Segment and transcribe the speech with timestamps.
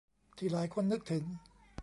[0.37, 1.23] ที่หลายคนนึกถึง